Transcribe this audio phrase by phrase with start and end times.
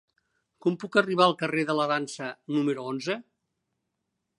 [0.65, 3.23] Com puc arribar al carrer de la Dansa número onze?